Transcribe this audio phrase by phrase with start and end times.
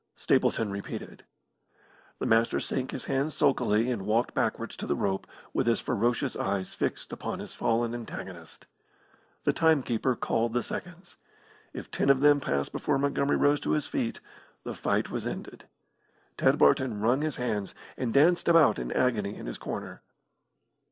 [0.15, 1.25] Stapleton repeated.
[2.17, 6.35] The Master sank his hands sulkily and walked backwards to the rope with his ferocious
[6.35, 8.65] eyes fixed upon his fallen antagonist.
[9.43, 11.17] The timekeeper called the seconds.
[11.71, 14.19] If ten of them passed before Montgomery rose to his feet,
[14.63, 15.65] the fight was ended.
[16.35, 20.01] Ted Barton wrung his hands and danced about in an agony in his corner.